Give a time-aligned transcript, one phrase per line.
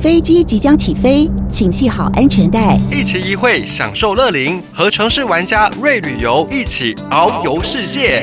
[0.00, 8.22] 飞机即将起飞，请系好安全带，一期一会享受乐龄，和城市玩家瑞旅游一起遨游世界。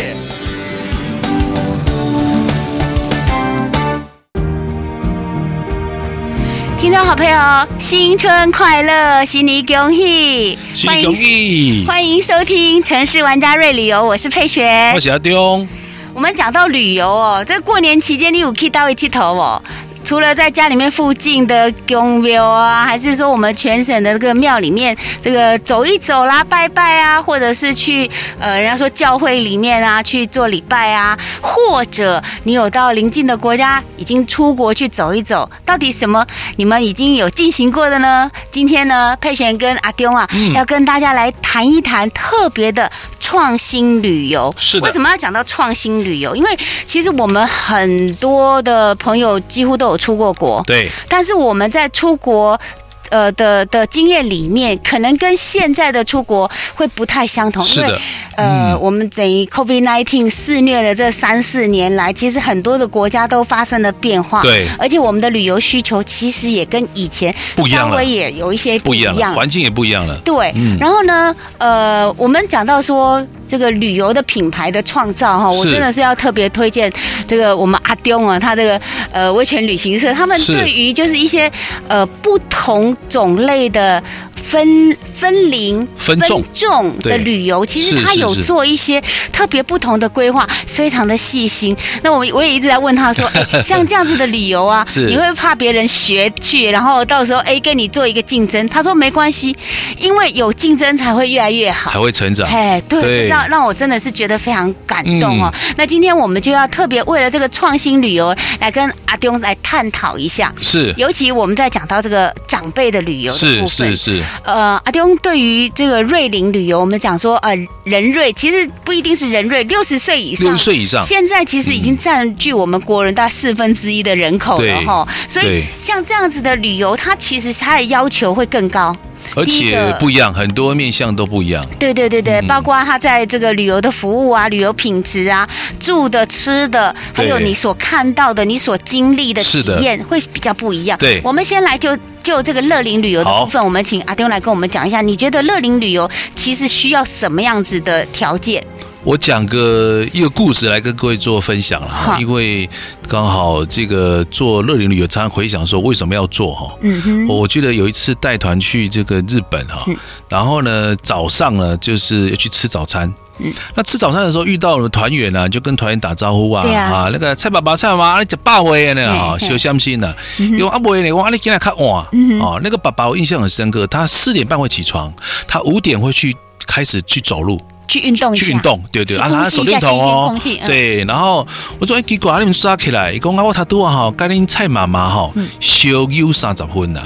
[6.80, 7.38] 听众好朋友，
[7.78, 10.58] 新春快乐，新年恭喜！
[10.74, 11.84] 新年恭喜！
[11.86, 15.68] 欢迎收听城市玩家瑞旅游，我是佩璇，我是阿中。
[16.14, 19.62] 我们讲到旅游哦，这过年期间你有去到位去头哦？
[20.06, 36.24] 除了在家里面附近的宫庙啊，还是说我们全省的这个庙里面这个走一走啦，拜拜啊，或者是去呃，人家说教会里面啊去做礼拜啊，或者你有到邻近的国家已经出国去走一走，到底什么
[36.58, 38.30] 你们已经有进行过的呢？
[38.52, 42.92] 今天呢，佩璇跟阿丢啊，要跟大家来谈一谈特别的
[43.26, 44.54] 创新旅游。
[44.58, 44.86] 是的。
[44.86, 46.36] 为什么要讲到创新旅游？
[46.36, 49.96] 因为其实我们很多的朋友几乎都有。
[50.06, 52.60] 出过国，对，但是我们在出国，
[53.10, 57.88] 呃的的经验里面，可能跟现在的出国会不太相同，因为
[58.36, 67.34] 呃，嗯、我们等于 COVID nineteen 肆虐的这三四年来，其实很多的国家都发生了变化，对，而且我们的旅游需求其实也跟以前
[67.70, 73.26] 稍微也有一些不一样，不一样，环境也不一样了，对，嗯、然后呢，呃，我们讲到说。
[73.48, 76.92] 这个旅游的品牌的创造哈，我真的是要特别推荐
[77.28, 78.80] 这个我们阿丢啊，他这个
[79.12, 81.52] 呃威权旅行社，他们对于就是一些
[81.88, 84.02] 呃不同种类的。
[84.46, 86.16] 分分龄分
[86.54, 91.76] 众的旅游，其实他有做一些特别不同的规划，非常的细心。
[92.04, 98.70] 那我我也一直在问他说， 哎，像这样子的旅游啊，你会怕别人学去，然后到时候哎跟你做一个竞争？
[98.70, 99.56] 他说没关系，
[99.98, 102.48] 因为有竞争才会越来越好，才会成长。
[102.48, 105.52] 哎，对，让我真的是觉得非常感动哦。
[105.78, 114.18] 那今天我们就要特别为了这个创新旅游来跟阿丁来探讨一下，是，尤其我们在讲到这个长辈的旅游的部分，是是。
[114.18, 114.24] 是。
[114.44, 125.08] 呃，阿丁对于这个瑞林旅游，我们讲说，呃，人瑞其实不一定是人瑞，六十岁以上，六十岁以上，现在其实已经占据我们国人大概四分之一的人口了哈。
[125.28, 128.96] 所以像这样子的旅游，它其实它的要求会更高，
[129.36, 131.66] 而且不一样，很多面向都不一样。
[131.78, 135.48] 对对对对，包括他在这个旅游的服务啊、旅游品质啊、
[135.80, 140.98] 住的、吃的，还有你所看到的、你所经历的体验，会比较不一样。
[140.98, 141.98] 对，我们先来就。
[142.26, 145.00] 就这个乐龄旅游的部分，我们请阿丢来跟我们讲一下。
[145.00, 148.64] 你觉得乐龄旅游其实需要什么样子的条件？
[149.06, 152.68] 我讲个一个故事来跟各位做分享了哈，因为
[153.08, 156.76] 刚好这个做乐龄旅游，常常回想说为什么要做哈。
[156.82, 159.86] 嗯哼，我记得有一次带团去这个日本哈，
[160.28, 163.14] 然后呢早上呢就是要去吃早餐。
[163.38, 169.08] 嗯，那吃早餐的时候遇到了团员呢，就跟团员打招呼啊，啊，那个蔡爸爸、蔡妈妈，你吃饱未呢？
[169.14, 172.08] 哈，小相信呢，因为阿伯呢，我阿你进来看哇，
[172.42, 175.14] 哦，那个爸爸我印象很深刻，他四点半会起床，
[175.48, 180.36] 他五点会去开始去走路，去运动，去运动，对对，啊，拿手电筒哦，
[180.66, 181.48] 对，然后
[181.80, 187.02] 我说哎，奇怪你们抓起来，伊讲啊我他多哈，跟恁蔡妈妈吼，小有三十分呐。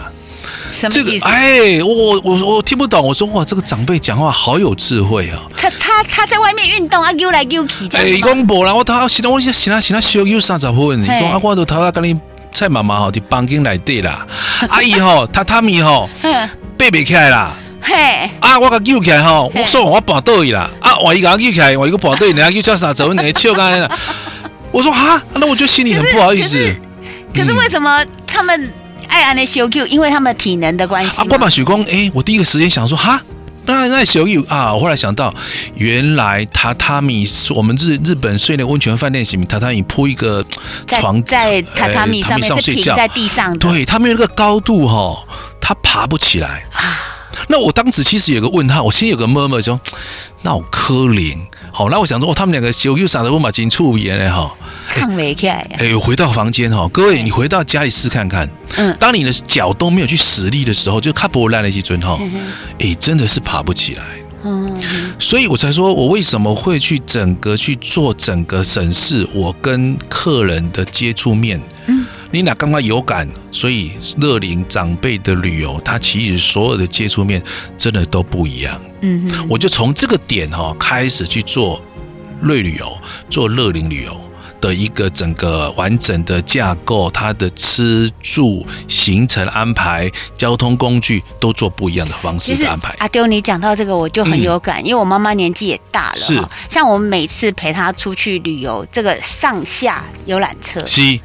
[0.90, 3.04] 这个哎，我我我我听不懂。
[3.04, 5.42] 我说哇，这个长辈讲话好有智慧啊！
[5.58, 7.88] 他他他在外面运动啊，游来游去。
[7.94, 11.04] 哎，伊讲无啦，我头先我先先先小有三十分。
[11.04, 12.16] 伊讲啊，我都头下跟你
[12.54, 14.26] 蔡妈妈吼，伫房间内底啦。
[14.70, 17.52] 阿姨吼，榻榻米吼，爬不起来啦。
[17.82, 20.70] 嘿，啊，我甲救起来吼，我说我跋倒去啦。
[20.82, 23.90] 啊，我一个救起来，我一个跋倒，人家游叫三十分，你笑干了。
[24.72, 26.58] 我说哈，那我就心里很不好意思。
[27.34, 28.74] 可是为什么他们？
[29.10, 31.20] 爱安的修 Q，因为他们体能的关系。
[31.20, 33.20] 啊，光把许光，哎，我第一个时间想说，哈，
[33.66, 35.34] 那那修 Q 啊，我后来想到，
[35.74, 40.46] 原来榻榻米是我们日日本睡那温泉饭店型榻榻米铺一个
[40.86, 45.26] 床在榻榻米上面是平在地上的，对，他没有那个高度哈，
[45.60, 47.18] 他爬不起来啊。
[47.48, 49.80] 那我当时其实有个问号，我心里有个 murmur 说，
[50.42, 51.38] 那我可怜。
[51.72, 54.56] 好，那我想说，哦，他们两个修又傻的我把金触言了哈，
[54.90, 55.56] 看没看？
[55.78, 62.20] 哎，回到房间哈，各位，你回到家里试看看，嗯，当你的脚都没有去使力的时候，就卡波烂了一尊哈，
[62.80, 64.04] 哎，真的是爬不起来，
[64.44, 64.82] 嗯，
[65.20, 72.06] 所以我才说我为什么会去整个去做整个审视我跟客人的接触面，嗯。
[72.32, 77.42] 你俩刚刚有感，所以乐龄长辈的旅游，它其实所有的接触面
[77.76, 78.80] 真的都不一样。
[79.02, 81.82] 嗯哼，我就从这个点哈开始去做
[82.40, 82.96] 瑞旅游，
[83.32, 84.16] 做乐龄旅游
[84.62, 92.96] 的一个整个完整的架构，它的吃住行程安排、交通工具都做不一样的方式的安排。
[93.00, 100.86] 阿丢，你讲到这个我就很有感，嗯、因为我妈妈年纪也大了，是像我们每次陪她出去旅游，这个上下游览车。
[100.86, 101.20] 是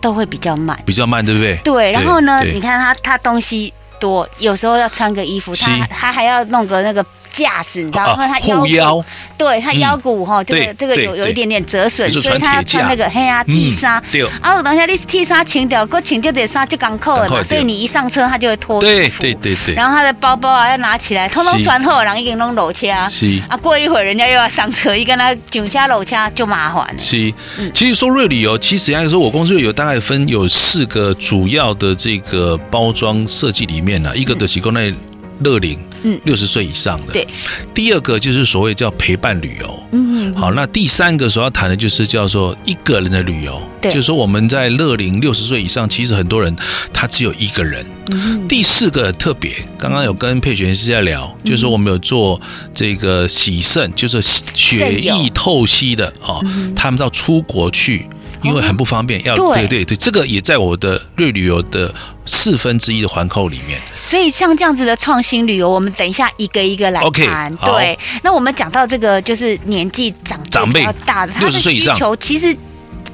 [0.00, 1.56] 都会比较慢，比较慢，对不对？
[1.64, 1.92] 对。
[1.92, 7.04] 然后呢，你看她她东西多，有时候要穿个衣服，他他还要弄个那个。
[7.32, 9.04] 架子，你知道，因为他腰，腰，
[9.36, 14.02] 对他腰骨哈，这个这个有有一点点折损，所以他要穿那个黑啊 T 恤。
[14.10, 18.80] 对，啊，我等下你 T 恤清掉，过清就得纱就刚扣了嘛，所以你一上车他就会脱。
[18.80, 19.74] 对对对对。
[19.74, 22.86] 然后他的包包啊要拿起来，通通穿好，然后已经弄裸车。
[23.08, 23.40] 是。
[23.48, 27.00] 啊，过一会儿人家又要上车，一跟他上车裸车就麻烦了。
[27.00, 27.32] 是。
[27.74, 34.92] 其实说瑞旅游，其实按说我公司瑞旅游大概分有四个主要的这个包装设计里面呢，一个的是国内。
[35.40, 37.12] 乐龄，嗯，六十岁以上的。
[37.12, 37.26] 对，
[37.74, 46.54] 第二个就是所谓叫陪伴旅游，嗯，好，那第三个所要谈的就是叫做一个人的旅游，对，就是说我们在乐龄六十岁以上，其实很多人
[46.92, 47.84] 他只有一个人。
[48.10, 52.40] 嗯，第四个特别，刚刚有跟佩璇师在聊，就是说我们有做
[52.72, 56.42] 这个洗肾，就是血液透析的哦，
[56.74, 58.08] 他们到出国去。
[58.42, 61.92] 因为很不方便，要对对对，这个也在我的瑞旅游的
[62.24, 63.80] 四分之一的环扣里面。
[63.94, 67.54] 所以像这样子的创新旅游，我们等一下一个一个来谈。
[67.56, 72.56] 对，那我们讲到这个，就是年纪长长辈大的，他的需求其实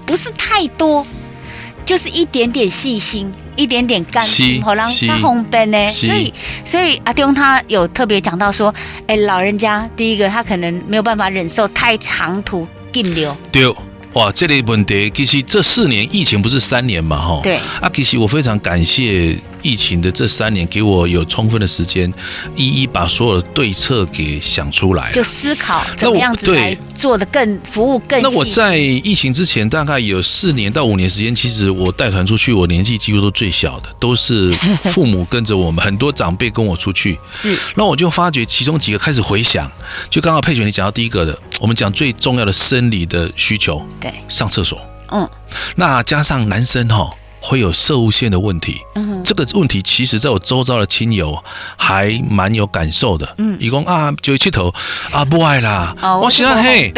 [0.05, 1.06] 不是太多，
[1.87, 5.88] 就是一点点细心，一点点干净，好让他方便呢。
[5.88, 6.32] 所以，
[6.67, 8.75] 所以阿东他有特别讲到说，
[9.06, 13.35] 哎，老人家第一个他可能没有办法忍受太长途停留。
[13.50, 13.75] 对。
[14.14, 17.40] 哇，这类问题其实这四年疫情不是三年嘛，哈。
[17.43, 17.56] 对。
[17.81, 19.37] 啊，其实我非常感谢。
[19.64, 22.12] 疫情的这三年，给我有充分的时间，
[22.55, 28.20] 一一把所有的对策给想出来，就思考怎么样子来做的更服务更。
[28.20, 34.52] 那我在疫情之前大概有四年到五年时间，其实我带团出去，我年纪几乎都最小的，都是
[34.90, 37.19] 父母跟着我们，很多长辈跟我出去。
[37.32, 37.58] 是。
[37.75, 39.66] 那我就发觉其中几个开始回想，
[40.11, 44.78] 就刚刚佩璇你讲到第一个的，我们讲最重要的生理的需求，对，上厕所。
[45.11, 45.26] 嗯。
[45.76, 47.11] 那加上男生哈。
[47.46, 51.38] 会有摄护腺的问题，嗯，这个问题其实在我周遭的亲友
[51.76, 54.73] 还蛮有感受的，嗯，伊讲啊，就去头
[55.12, 56.91] 啊，不爱啦，哦、我想嘿，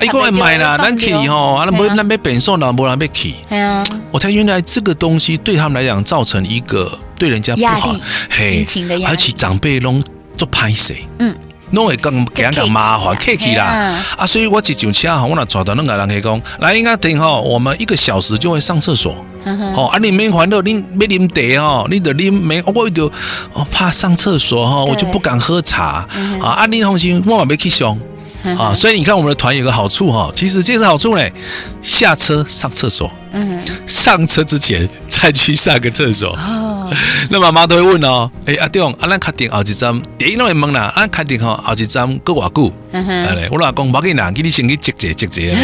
[0.00, 7.94] 伊讲会买啦，咱去吼，啊，咱不咱要变瘦啦，不然要去，啊，我才原来这个东西对他们来讲造成一个对人家不好，
[8.30, 8.64] 嘿，
[9.06, 10.02] 而且长辈拢
[10.38, 11.34] 做歹势，嗯。
[11.72, 14.26] 弄会更更麻烦，客气啦啊，啊！
[14.26, 19.24] 所以我一上车哈，我那抓到那个人去讲，来应该停哈，我们一个小时就会上厕所，
[19.74, 23.10] 好啊，你没烦恼，你没啉茶吼，你得啉没，我就
[23.52, 26.06] 我怕上厕所哈，我就不敢喝茶。
[26.42, 27.98] 啊，啊，你放心，我嘛没去上。
[28.58, 31.30] 啊，所以你看我们的团有个好处哈，其实这是好处嘞，
[31.82, 36.34] 下车上厕所，嗯上车之前再去上个厕所。
[37.30, 42.72] 那妈妈都会问哦，哎阿东，阿咱确定后一站，第一拢会问啦，阿确定吼后一站过偌久？
[42.92, 45.54] 哎，我老公冇给你，给你先去积积积积，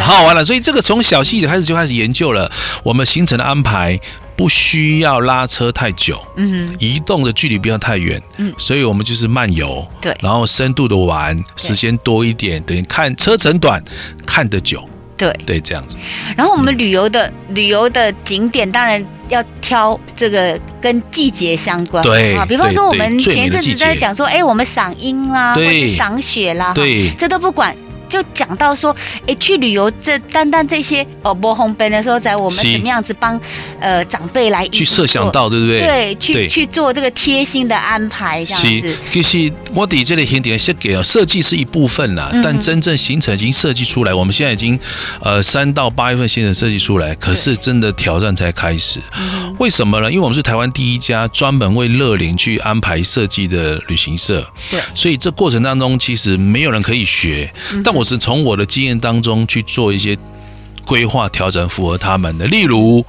[0.00, 0.44] 好完了。
[0.44, 2.50] 所以这个从小细节开始就开始研究了，
[2.82, 3.98] 我们行程的安排
[4.36, 13.82] 不需要拉车太久，嗯，移动的距离不要太远，嗯，所以我们就是漫游，对，然后深度的玩，时间多一点，等于看车程短，
[14.24, 14.88] 看得久。
[15.16, 15.96] 对对，这样子。
[16.36, 22.02] 然后我们旅游的、嗯、旅游的景点，当然要挑这个跟季节相关。
[22.04, 27.74] 对啊，比方说我们前一阵子在讲说，哎，我们赏樱啦，或者赏雪啦，对，这都不管。
[28.08, 28.94] 就讲到说，
[29.26, 33.38] 哎，去旅游这单单这些哦，播红本的时候，在我们怎么样子帮
[33.80, 35.80] 呃长辈来去设想到，对不对？
[35.80, 38.96] 对，去去做这个贴心的安排，这样子。
[39.10, 44.14] 其实我底这里行程设计啊，设计是一部分啦，但真正行程已经设计出来。
[44.14, 44.78] 我们现在已经
[45.20, 49.00] 呃三到八月份行程设计出来，可是真的挑战才开始。
[49.58, 50.08] 为什么呢？
[50.08, 57.52] 因为我们是台湾第一家专门为乐龄去安排设计的旅行社，对，所以这过程当中其实没有人可以学，
[57.84, 57.95] 但。
[57.96, 60.16] 我是从我的经验当中去做一些
[60.86, 62.46] 规划调整，符合他们的。
[62.46, 63.04] 例如，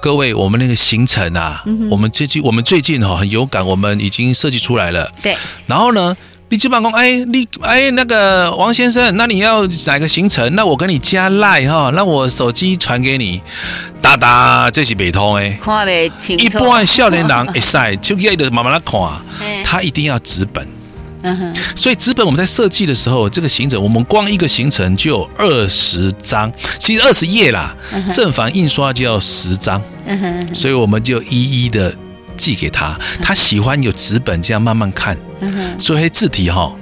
[0.00, 5.10] 各位，我们那个行程啊，我们最近我们最近哈很有感，我们已经设计出来了。
[5.22, 5.34] 对。
[5.66, 6.14] 然后呢，
[6.50, 10.54] 你基本上哎，你哎那个王先生，那你要哪个行程？
[10.54, 13.40] 那我跟你加赖哈，那我手机传给你。
[14.02, 16.44] 哒哒，这是北通哎，看不清楚。
[16.44, 19.00] 一般少年人一塞就要的慢慢来看，
[19.64, 20.68] 他一定要纸本。
[21.74, 27.74] 所以纸本我们在设计的时候，这个行程我们光一个行程就有二十张，其实二十页啦，
[28.12, 29.80] 正反印刷就要十张，
[30.52, 31.94] 所以我们就一一的
[32.36, 35.16] 寄给他，他喜欢有纸本这样慢慢看，
[35.78, 36.74] 所以字体哈，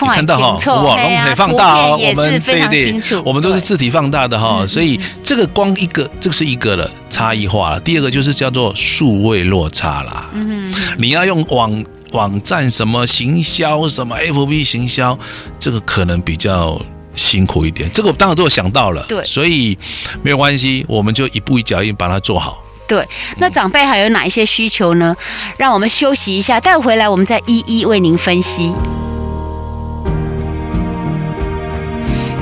[0.00, 10.30] 你看到哈，哇，龙可以放大哦，我们对对，我们都是字体放大的哈，所以这个光一个，这个是一个了差异化了，第二个就是叫做数位落差啦，
[10.96, 11.84] 你要用网。
[12.12, 15.18] 网站什么行销什么 FB 行销，
[15.58, 16.80] 这个可能比较
[17.14, 17.90] 辛苦一点。
[17.92, 19.76] 这个我当然都有想到了，对，所以
[20.22, 22.62] 没有关系，我们就一步一脚印把它做好。
[22.88, 23.04] 对，
[23.38, 25.16] 那长辈还有哪一些需求呢？
[25.56, 28.72] 让我们休息一下，待会回来我们再一一为您分析。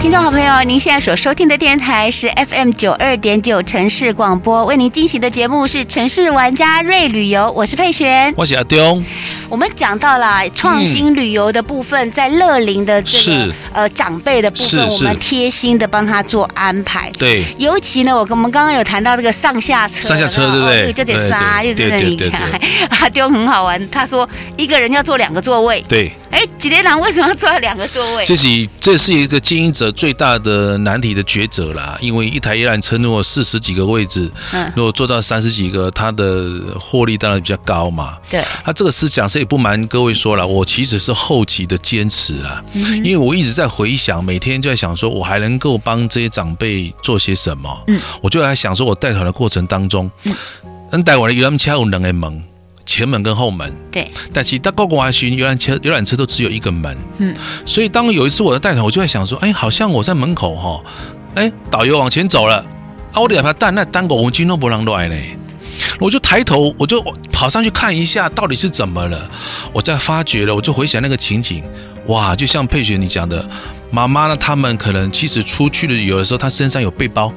[0.04, 9.02] 听众好朋友，您现在所收听的电台是 FM 九二点九城市广播，为您进行的节目是城市玩家瑞旅游，我是佩璇，我是阿丢。
[9.48, 17.10] 我们讲到了创新旅游的部分，嗯、在乐龄的这个呃长辈的部分，我们贴心的帮他做安排。
[17.18, 20.92] 对，尤其呢，我跟我们刚刚有谈到这个上下车，上下车对不对？
[20.92, 22.42] 就得杀，就在那里看。
[23.00, 25.82] 阿丢很好玩，他说一个人要坐两个座位。
[25.88, 26.12] 对。
[26.34, 28.24] 哎，几连郎为什么要坐在两个座位？
[28.24, 28.48] 这是
[28.80, 31.96] 这是一个经营者最大的难题的抉择啦。
[32.00, 36.44] 因为一台一辆车如果四十几个位置，嗯，如果做到三十几个，它的
[36.80, 38.18] 获利当然比较高嘛。
[38.28, 47.84] 对，那这个是讲师也不瞒各位说了，我其实是后期的坚持啦，因为我一直在回想，每天就在想说，我还能够帮这些长辈做些什么。
[47.86, 50.10] 嗯，我就在想说，我带团的过程当中，
[50.90, 52.42] 嗯，带我的游览车有两个门。
[52.86, 60.82] 前门跟后门，对，但其实到高国华巡游览车，游览车都只有一个门，嗯，所以当有一次我的带团，我就在想说，哎，好像我在门口哈，
[61.34, 62.56] 哎，导游往前走了，
[63.12, 65.36] 啊，我得把他带那单狗我军都不让来嘞，
[65.98, 69.30] 我就抬头，我就跑上去看一下到底是怎么了，
[69.72, 71.64] 我在发觉了，我就回想那个情景，
[72.06, 73.48] 哇，就像佩雪你讲的，
[73.90, 77.32] 妈妈呢，他们可能其实出去的有的时候，她身上有背包。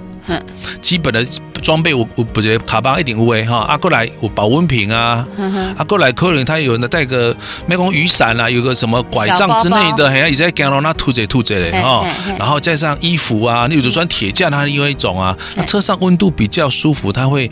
[0.81, 1.25] 基本的
[1.61, 5.25] 装备我我不觉得卡巴一点无诶哈，阿过来有保温瓶啊，
[5.77, 12.05] 阿过来可能他有人带个没讲雨伞啊，有个什么拐杖之类的，还要一直在讲到那吐着吐着的哈，
[12.37, 17.49] 然后加上衣服啊，你就算铁架，它另外一种啊，那车上温度比较舒服，它会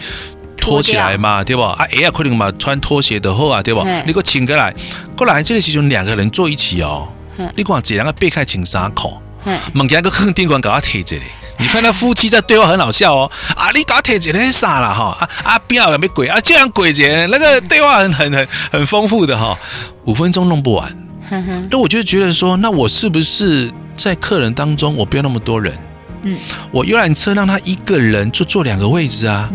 [0.58, 1.76] 拖起来嘛，对吧？
[1.78, 3.84] 啊，也可能嘛穿拖鞋的好啊，对吧？
[4.06, 4.74] 你给我请过来，
[5.16, 7.08] 过来这个其实两个人坐一起哦，
[7.56, 9.22] 你讲这两个背开请啥口？
[9.74, 11.24] 门家个坑电管给他贴着嘞。
[11.58, 19.58] 你看那夫妻在对话很好笑哦，啊，你搞铁姐那傻了哈，啊啊，不要有没鬼啊，就像鬼姐那个对话很很很很丰富的哈，
[20.04, 20.96] 五分钟弄不完，
[21.70, 25.78] 那我就觉得说，那我是不是在客人当中我不要那么多人，
[26.24, 26.38] 嗯，
[26.72, 29.50] 我游览车让他一个人就坐两个位置啊，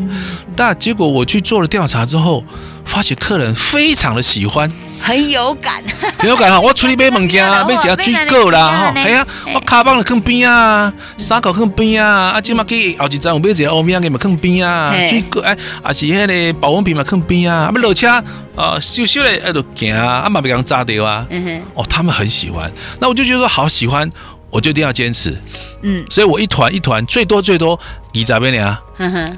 [0.56, 2.42] 那结果我去做了调查之后，
[2.84, 4.70] 发现客人非常的喜欢。
[5.00, 5.82] 很有感，
[6.18, 6.58] 很有感哈！
[6.60, 18.08] 我出去买物件，买一个水果啦哈，哎呀，我卡邦了坑边啊，沙口坑边啊，啊，今嘛去后一站有买几个欧米亚给嘛坑边啊，水果哎，啊是迄个保温瓶嘛坑边啊，啊要落车
[18.56, 21.26] 啊，咻咻嘞，哎就行啊，啊嘛别给人炸掉啊，
[21.74, 24.10] 哦，他们很喜欢，那我就觉得说好喜欢。
[24.52, 25.40] 我就一定要坚持，
[25.82, 27.78] 嗯，所以我一团一团最多最多
[28.12, 28.80] 你咋边啊，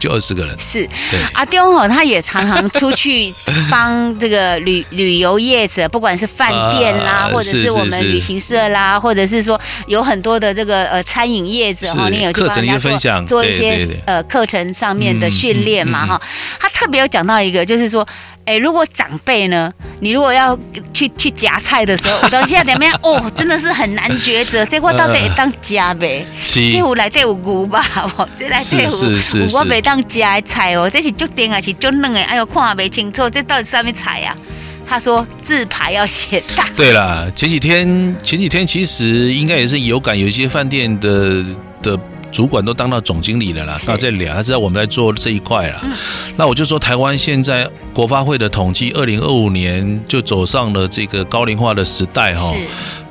[0.01, 0.59] 就二十个人。
[0.59, 3.33] 是，对阿丢吼，他也常常出去
[3.71, 16.21] 帮这个旅旅游业者，不管是饭店啦， 或者是我们旅行社啦，或者是说有很多的这个呃餐饮业者哈，你有去帮人家做做一些呃课程上面的训练嘛哈。
[16.59, 18.07] 他特别有讲到一个，就是说。
[18.45, 19.73] 哎，如果长辈呢？
[20.01, 20.59] 你如果要
[20.93, 22.93] 去去夹菜的时候，我到现在怎么样？
[23.01, 24.67] 哦，真的是很难抉择。
[24.67, 26.27] 这我到底当夹呗？
[26.45, 27.85] 这有来对有牛吧？
[28.37, 30.89] 这来对有我没当夹的菜哦。
[30.91, 32.21] 这是足甜还是足嫩的？
[32.23, 34.37] 哎呦，看不清楚，这到底是什么菜呀？
[34.87, 36.69] 他说字牌要写大。
[36.77, 37.87] 对了，前几天
[38.23, 41.45] 前几天其实应该也是有感，有一些饭店的
[41.83, 41.99] 的。
[42.33, 45.85] 主管都当到总经理了啦，刚好在聊，他知道我们在做这一块了。
[46.39, 52.51] 那我就说，台湾现在国发会的统计，二零二五年就走上了这个高龄化的时代哈。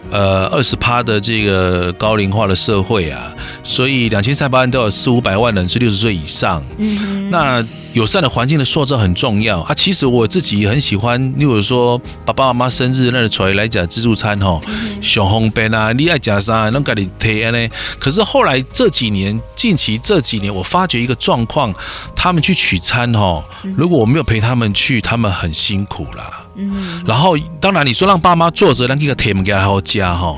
[0.10, 6.63] 呃，二十趴的这个高龄化的社会啊，所以两千三百万都有四五百万人是六十岁以上。
[6.77, 9.74] 嗯，那友善的环境的塑造很重要啊。
[9.74, 14.60] 其实我自己很喜欢，例如说爸爸妈妈生日那出来来讲自助餐哈，
[15.01, 17.69] 小红杯啊，你爱加啥能给你贴呢？
[18.00, 21.74] 可是后来这几年，近期这几年，我发觉一个状况，
[22.15, 23.43] 他们去取餐哈，
[23.75, 26.45] 如果我没有陪他们去，他们很辛苦啦。
[26.55, 30.38] 嗯，然后当然你说让爸妈坐着，让这个铁门给他好加哈，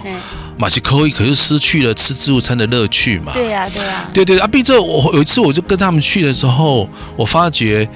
[0.63, 3.33] 马是可以，可是失去了吃自助餐的乐趣嘛。
[3.33, 4.47] 对呀，对呀，对对啊！
[4.47, 7.87] 毕竟我有一次我就跟他们去的时候，我发觉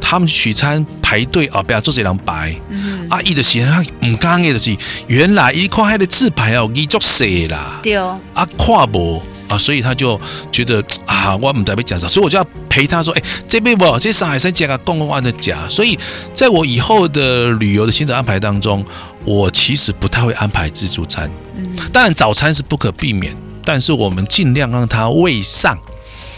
[0.00, 2.52] 他们取餐排队啊，不要做这两白。
[2.70, 7.78] 嗯，阿姨的鞋他唔刚嘅就是，原来一块黑的字牌哦，你做谁啦？
[7.84, 9.22] 对哦，啊，看不。
[9.48, 10.20] 啊，所以他就
[10.52, 15.98] 觉得啊，我们得被讲啥，所以我就要陪他说，哎，这边不，这上海生讲个公共化的讲，所以
[16.34, 18.84] 在我以后的旅游的行程安排当中，
[19.24, 25.78] 我其实不太会安排自助餐，嗯，当然早餐是不可避免，但是我们尽量让他喂上，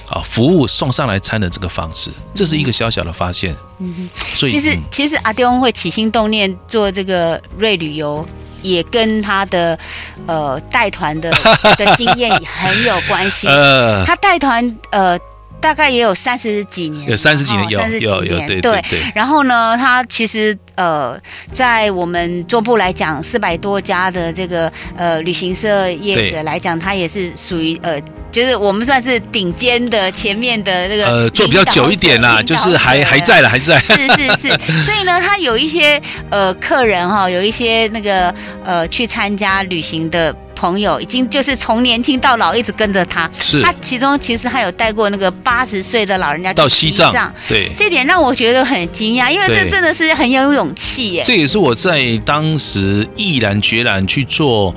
[0.09, 8.25] 啊，服务送上来餐的这个方式，这是一个小小的发现，嗯哼，所以其实其实阿丢会起心动念做这个瑞旅游。
[8.63, 9.79] 也跟他的
[10.27, 11.31] 呃带团的
[11.77, 13.47] 的经验很有关系。
[13.51, 15.19] 呃，他带团呃。
[15.61, 18.83] 大概也有三十几年，有三十几年，有有有，对对。
[19.15, 21.21] 然后呢，他其实呃，
[21.53, 28.01] 在我们中部来讲，四百多家的这个呃旅行社业者来讲，他也是属于呃，
[28.33, 33.79] 就是我们算是顶尖的前面的这个呃，做比较久一点啦，就是还还在了，还在。
[33.79, 34.49] 是是是，
[34.81, 36.01] 所以呢，他有一些
[36.31, 40.35] 呃客人哈，有一些那个呃去参加旅行的。
[40.61, 51.23] 朋友已经就是从年轻到老一直跟着他，是他其中其实他有带过那个八十岁的老人家到西藏，对，这点让我觉得很惊讶，因为这真的是很有勇气耶。
[51.25, 54.75] 这也是我在当时毅然决然去做。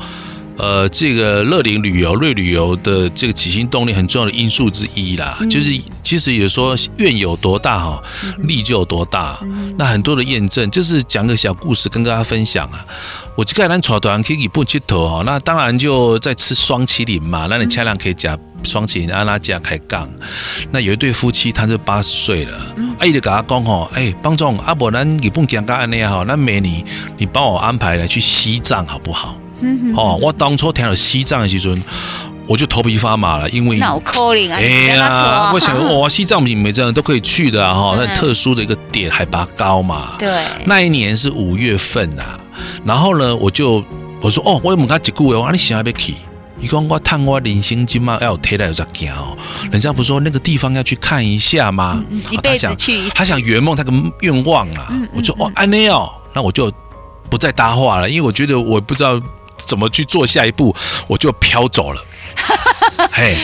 [0.58, 5.72] 呃，这个乐龄旅游、瑞旅游的这个起心动力很重要的因素之一啦，嗯、就是
[6.04, 8.02] 其实也说愿有多大哈，
[8.40, 9.40] 力就有多大。
[9.42, 12.86] 嗯、那很多的验证，就是讲个小故事跟大家分享啊。
[13.36, 20.08] 我这个人带团可以不剃头哈，那当然就在吃双麒麟嘛，那你千万可以加双麒麟阿拉加开杠。
[20.72, 26.86] 那有一对夫妻，他是八十岁了，阿姨就跟他讲吼，哎，帮总阿伯，咱日本讲安尼好，那美女
[27.18, 29.36] 你帮我安排来去西藏好不好？
[29.96, 31.84] 哦，我当初听了西藏的时阵，
[32.48, 34.58] 我就头皮发麻了，因为脑壳灵啊！
[34.60, 40.16] 哎呀，我想说，哇，西藏不是每个人都可以去的啊，哈，那特殊的一个点，海拔高嘛。
[40.20, 40.44] 对。
[40.66, 42.24] 那一年是五月份呐，
[42.84, 43.84] 然后呢，我就
[44.20, 46.16] 我说，哦，我有问他几句话，我说你想要不要去？
[46.58, 49.38] 你讲我探我零星金嘛，要贴来有在讲哦。
[49.72, 52.04] 人家不说那个地方要去看一下吗？
[52.30, 54.92] 一辈子去，他想圆梦他个愿望啊。
[55.14, 56.72] 我就哦，安内哦，那我就
[57.30, 59.22] 不再搭话了，因为我觉得我不知道。
[59.66, 60.76] 怎么去做下一步，
[61.08, 62.06] 我就飘走了。
[63.12, 63.36] 嘿，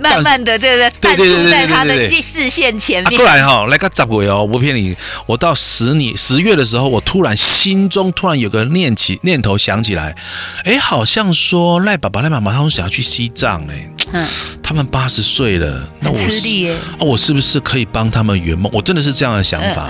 [0.00, 3.18] 慢慢的这个淡出在他的视线前面。
[3.18, 10.16] 突然哈，来个十月哦，我不骗你，我到十年十月的时候，我突然心中突然有个念起念头想起来，
[10.64, 14.26] 哎，好像说赖爸爸赖妈妈他们想要去西藏哎，嗯，
[14.62, 18.70] 他们八十岁了，那我是啊，我是不是可以帮他们圆梦？
[18.72, 19.88] 我真的是这样的想法，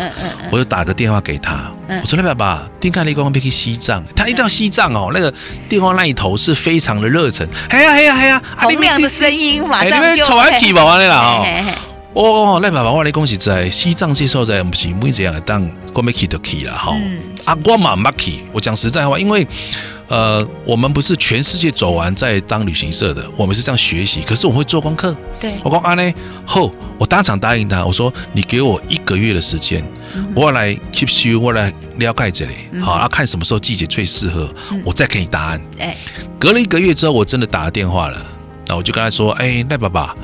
[0.50, 5.32] 我就打个电话给他，我说赖爸爸，丁凯立光别去西藏，他一到西藏哦，那个
[5.68, 10.24] 电话那一头是非常的热忱，哎呀哎呀哎呀，啊洪亮的声音马上就。
[12.14, 16.92] 哦，哦赖爸爸，我来恭喜在西藏这时候在不是每这样当我没去都去了哈。
[17.44, 18.40] 啊，我嘛没去。
[18.52, 19.46] 我讲实在话，因为
[20.08, 24.22] 呃，我们不是全世界走完再当旅行社的，我们是这样学习。
[24.22, 25.14] 可是我会做功课。
[25.38, 26.14] 对，我讲阿呢，
[26.46, 29.84] 后我当场答应他，我说你给我一个月的时间，
[30.34, 34.48] 我来 keep you，我来了解这里，好，然后看什么时候季节最适合，
[34.84, 35.60] 我再给你答案。
[35.78, 35.96] 哎，
[36.38, 38.26] 隔了一个月之后，我真的打了电话了。
[38.66, 40.14] 那我就跟他说：“哎，赖爸爸，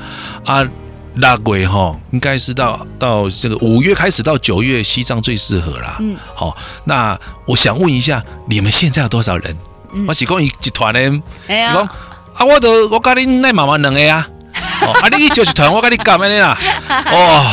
[0.45, 0.67] 啊，
[1.15, 5.97] 那鬼哈，应该是到到这个五月开始到九月，西藏最适合啦。
[5.99, 9.55] 嗯，好，那我想问一下，你们现在有多少人？
[9.95, 10.99] 嗯、我是讲一集团的。
[11.47, 11.89] 哎呀，
[12.35, 14.27] 啊，我都我跟你那妈妈两个啊。
[14.81, 16.57] 哦， 啊，你去就集团，我跟你干嘛呢啦？
[17.11, 17.45] 哦，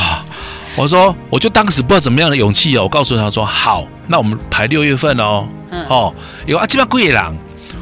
[0.76, 2.83] 我说，我就当时不知道怎么样的勇气哦。
[2.83, 5.46] 我告诉他说，好，那我们排六月份哦。
[5.70, 6.14] 嗯、哦，
[6.46, 7.22] 有啊，基本上贵人。”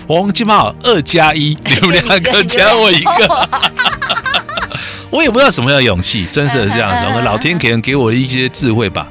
[0.07, 3.49] 我们起码二加一， 你们两个加我一个，
[5.11, 7.05] 我也不知道什么叫勇气，真是这样子。
[7.07, 9.07] 我 们老天可能给我一些智慧吧，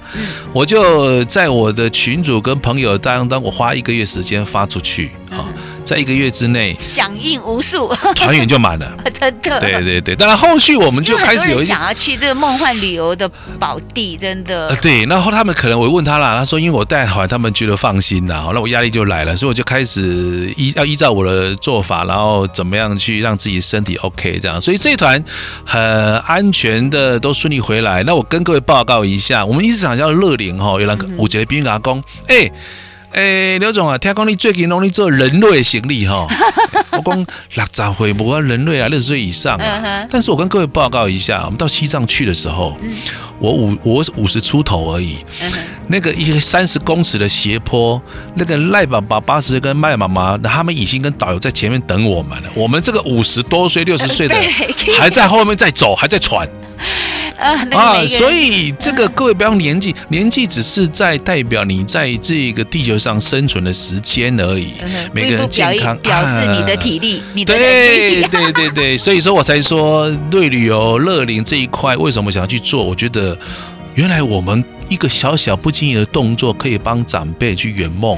[0.53, 5.45] 我就在我的群主跟朋友当当，我花一个月时间发出去啊。
[5.89, 9.59] 在一个月之内，响应无数，团员就满了， 真的。
[9.59, 13.27] 对对对，当然后续我们就开始有想要去这个梦幻旅游的
[13.59, 14.67] 宝地，真的。
[14.67, 25.23] 呃，对，然后他们可能我问他啦，他说因为我带团，他们觉得放心呐，那我压力就来了，所以我就开始依要依照我的做法，然后怎么样去让自己身体 OK 这样，所以这一团
[25.65, 25.81] 很
[26.19, 28.03] 安全的都顺利回来。
[28.03, 32.47] 那我跟各位报告一下，我们一直想叫乐龄哈，有两个五节的兵阿公，哎。
[33.11, 36.27] 诶，刘总啊，听讲你最近努力做人类行李哈，
[36.91, 40.05] 我讲六十岁，不过人类啊，六十岁以上啊。
[40.09, 42.77] 但是我跟各位报告一下，我们到西藏去的时候，
[43.39, 45.17] 我五我是五十出头而已。
[45.87, 47.99] 那个一个三十公尺的斜坡，
[48.35, 52.49] 那个赖爸爸八十岁跟麦妈妈，他们已经跟导游在前面等我们了。
[52.53, 54.35] 我们这个五十多岁、六十岁的
[54.99, 56.47] 还在后面在走，还在喘。
[57.39, 64.73] 啊，所以这个各位不要年纪，年纪只是在代表你在这个地球上生存的时间而已。
[65.13, 72.83] 每个人健康表示你的体力，你的对对对对， 所以说我才说对旅游乐龄这一块，为什么想要去做？
[72.83, 73.37] 我觉得
[73.95, 78.17] 原来我们一个小小不经意的动作，可以帮长辈去圆梦。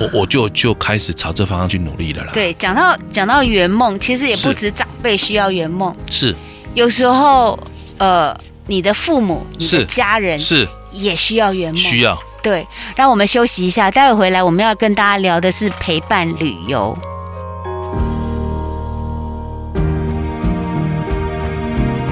[0.00, 2.30] 我我就就开始朝这方向去努力了啦。
[2.34, 6.34] 对，讲到讲到圆梦，其实也不止长辈需要圆梦，是
[6.74, 7.56] 有时候。
[7.98, 16.96] 呃，你的父母、你的家人是，也需要圆梦，需要对，让我们休息一下，待会回来我们要跟大家聊的是陪伴旅游。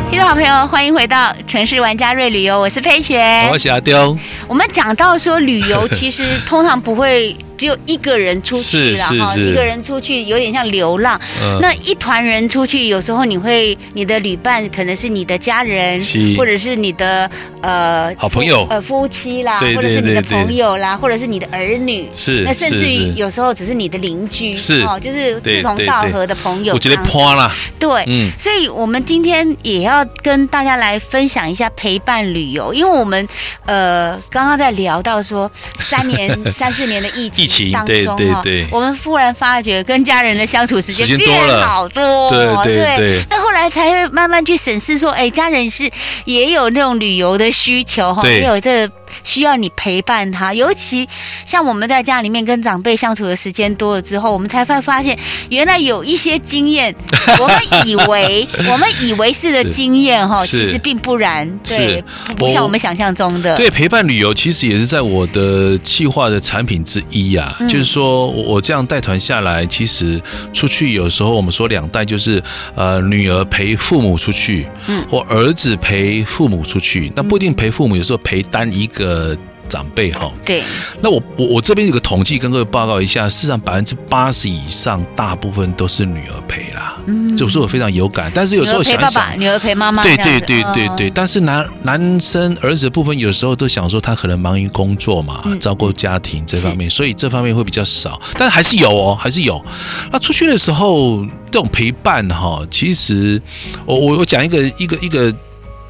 [0.09, 4.17] 听众好朋友，欢迎回到城市玩家瑞旅游，我是佩璇，我是阿刁。
[4.49, 7.37] 我们讲到说旅游， 其实通常不会。
[7.57, 11.21] 只有一个人出去了哈，一个人出去有点像流浪。
[11.43, 16.01] 嗯、那一团人出去，有时候你会你的旅伴可能是你的家人，
[16.37, 17.31] 或者是你的
[17.63, 22.09] 呃好朋友呃夫妻啦，或者是你的朋友啦，或者是你的儿女。
[22.13, 26.75] 是，那甚至于有时候只是你的邻居，是哦，就是志同道合的朋友。
[26.75, 27.51] 我觉得破了。
[27.79, 33.27] 对，嗯，所以我们今天也要跟大家来分享一下陪伴旅游，因为我们
[33.65, 37.46] 呃刚刚在聊到说三年 三四年的疫情。
[37.73, 43.25] 当中哈，我们忽然发觉跟家人的相处时间变好多，对对对。
[43.31, 45.91] 那后来才会慢慢去审视说，哎，家人是
[46.25, 48.95] 也有那种旅游的需求哈，也有这个。
[49.27, 51.07] 需要你陪伴他，尤其
[51.45, 55.19] 像我们在家里面跟长辈相处的时间多了之后，我们才会发现，
[55.51, 56.95] 原来有一些经验，
[57.41, 62.03] 我们以为我们以为是的经验哈，其实并不然，对，
[62.37, 63.57] 不像我们想象中的。
[63.57, 72.41] 对，陪伴旅游其实也是在我的计划的产品之一呀、啊，嗯、就是说我这样带团下来，其实出去有时候我们说两代，就是
[72.77, 79.16] 呃女儿陪父母出去，嗯，或儿子陪父母出去，那不一定陪父母，有时候陪单一个。
[79.17, 79.35] 呃，
[79.67, 80.63] 长辈哈，对，
[81.01, 88.31] 那我我我这边有个统计，跟各位报告一下，事实上百分之八十以上，大部分都是女儿陪啦，嗯，这是我非常有感。
[88.35, 91.11] 但是有时候想一想，女儿陪爸爸，女儿陪妈妈，对对对对对。
[91.11, 98.21] 但是男男生儿子的部分，有时候都想说他可能忙于工作嘛，照顾家庭这方面，所以这方面会比较少。
[98.35, 99.65] 但是还是有哦，还是有。
[100.13, 103.41] 那出去的时候，这种陪伴哈，其实
[103.87, 105.35] 我我我讲一个一个一个。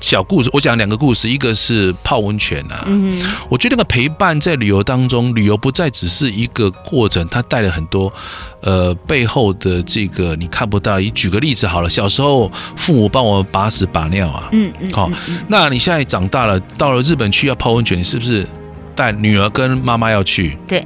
[0.01, 2.85] 小故事，我讲两个故事，一个是泡温泉啊。
[2.87, 8.13] 嗯，我觉得那个陪伴在旅游当中，旅游不再只是一个过程，它带了很多
[8.61, 11.01] 呃背后的这个你看不到。
[11.01, 15.11] 你举个例子好了，小时候父母帮我把屎把尿啊，嗯嗯，好，
[15.49, 18.47] 那你现在长大了，到了日本去要泡温泉，你是不是
[18.95, 20.57] 带女儿跟妈妈要去？
[20.69, 20.85] 对，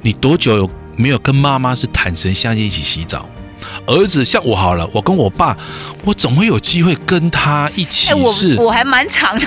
[0.00, 3.28] 你多久有没有跟妈妈是坦诚相见一起洗澡？
[3.86, 5.56] 儿子像我好了，我跟我爸，
[6.04, 8.08] 我总会有机会跟他一起。
[8.32, 9.46] 是，我我还蛮长的。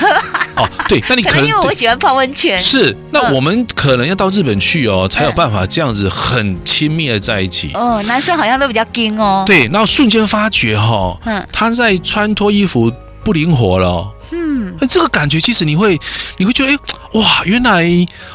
[0.55, 2.59] 哦，对，那你可能，因为我喜欢泡温泉。
[2.59, 7.71] 是，那我们可能要到日本去哦，才有办法这样子很亲密的在一起。
[7.73, 9.43] 哦，男生好像都比较硬哦。
[9.45, 12.91] 对，然后瞬间发觉哈，嗯，他在穿脱衣服
[13.23, 14.13] 不灵活了。
[14.31, 15.99] 嗯，那这个感觉其实你会，
[16.37, 16.79] 你会觉得，哎，
[17.13, 17.85] 哇，原来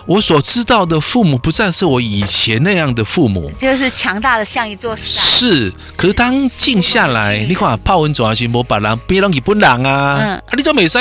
[0.07, 5.25] 我所知道的父母不再是我以前那样的父母，就是强大的像一座山。
[5.25, 10.99] 是，可是当静下来，你看泡温泉是无把人，别人日本人啊，嗯、啊，你怎么没使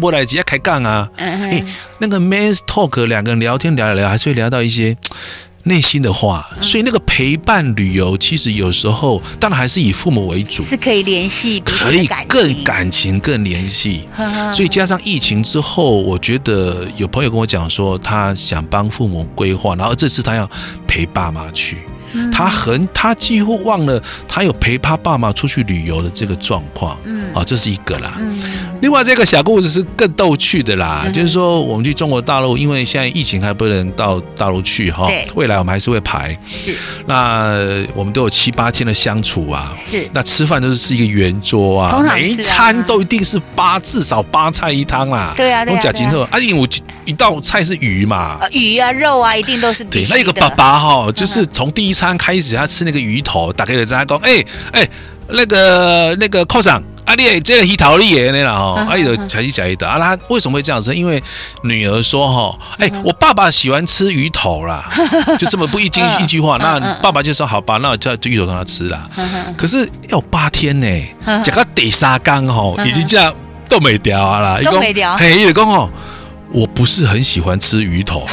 [0.00, 1.08] 无来直接开杠啊？
[1.16, 1.64] 嗯哼，哎，
[1.98, 4.96] 那个 man's talk 两个人聊天聊一聊，还是会聊到一些。
[5.66, 14.08] 内心的话，所以那个陪伴旅游，其实有时候当然还是以父母为主，是可以联系，可以更感情更联系。
[14.54, 20.48] 所以加上疫情之后，我觉得有朋友跟我讲说，他想帮父母规划，然后这次他要
[20.86, 21.78] 陪爸妈去。
[22.32, 28.16] 他很，他几乎忘了他有陪他爸妈出去旅游的这个状况，嗯，啊，这是一个啦。
[28.18, 28.40] 嗯，
[28.80, 36.36] 另外这个小故事是更逗趣的啦，嗯、就是说我们去中国大陆，因为现在疫情还不能到大陆去哈，未来我们还是会排。
[36.50, 36.74] 是，
[37.06, 37.58] 那
[37.94, 45.34] 我们都有七八天的相处啊，是，那吃饭都是吃一个圆桌啊，啊每一餐都一定是八至少八菜一汤啦。
[45.36, 46.66] 对啊，对啊，对啊，对啊，啊，因为我
[47.04, 49.84] 一道菜是鱼嘛，鱼啊肉啊一定都是。
[49.84, 52.06] 对，那个爸爸哈，就是从第一餐。
[52.06, 54.88] 刚开始他吃那个鱼头，打开了之后讲，哎哎，
[55.30, 56.62] 那个那个科
[57.06, 60.94] 长，阿丽这个鱼头厉害呢哈，阿丽才去讲一道啊，他为什么会这样子？
[60.94, 61.22] 因为
[61.62, 64.88] 女儿说哈，哎，我爸爸喜欢吃鱼头啦，
[65.38, 69.08] 就这么不一句一句话，那爸爸就说好吧，那我叫鱼头让他吃啦。
[69.56, 73.32] 可是要八天呢，这个第三缸吼，已经这样
[73.68, 75.16] 都没掉啊啦，都没掉。
[75.16, 75.88] 嘿，伊就讲哦，
[76.52, 78.26] 我不是很喜欢吃鱼头。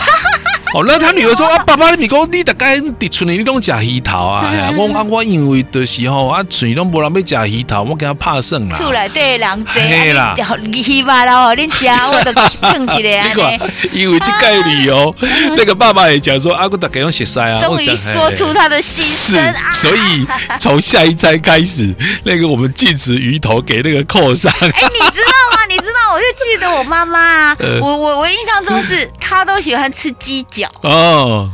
[0.73, 4.41] 哦，那他女儿说啊，爸爸，你讲你大概在村里你拢食鱼头啊？
[4.49, 8.75] 哎呀，我啊，我因为的时候啊，村里拢无人要食鱼头，我给他拍算啦。
[8.75, 10.35] 厝内底人多，嘿啦，
[10.87, 13.29] 鱼吧咯，恁食我都蹭一个啊。
[13.93, 15.15] 因为这个理由，
[15.55, 17.61] 那个爸爸也讲说啊，我大概用血塞啊。
[17.61, 19.69] 终于说出他的心声啊！
[19.71, 20.25] 所以
[20.59, 24.51] 从下一餐开始，那个我们禁止鱼头给那个扣上。
[24.59, 25.52] 哎，你知道吗？
[25.73, 30.69] 你知道，我就记得我妈妈啊， 我我我印象中是她都喜欢吃鸡脚。
[30.83, 31.49] 哦，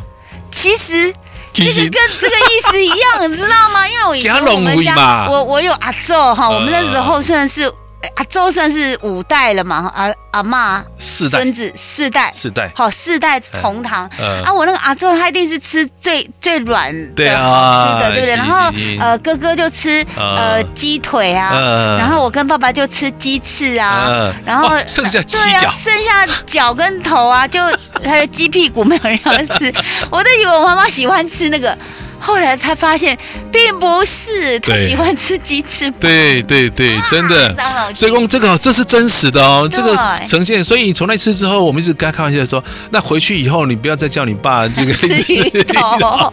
[0.52, 1.14] 其实
[1.54, 1.90] 其实。
[1.90, 3.88] 跟这个意思一样，你知道吗？
[3.90, 7.72] 因为我以前我们家， 我我有阿昼哈，我们那时候虽然是
[8.16, 11.40] 阿周算是五代了嘛，阿阿妈、四代。
[11.40, 14.10] 孙子四代，四代，好四代同堂。
[14.20, 18.36] 嗯啊，我那个阿周他一定是吃最最软的好吃的，对不对？
[18.36, 20.62] 是然后呃，哥哥就吃呃。
[20.62, 27.62] 嗯鸡腿啊，嗯然后我跟爸爸就吃鸡翅啊嗯，然后哦剩下鸡脚剩下脚跟头啊，就
[28.04, 29.74] 还有鸡屁股没有人要吃，
[30.10, 31.78] 我都以为我妈妈喜欢吃那个。
[32.20, 33.18] 后来才发现，
[33.52, 35.90] 并不是他喜欢吃鸡翅。
[35.92, 37.56] 对对对，真的
[37.94, 40.64] 所以公这个这是真实的哦，这个呈现。
[40.64, 46.32] 所以从那次之后，我们一直跟他开玩笑说，那回去以后你不要再叫你爸这个吃鱼头。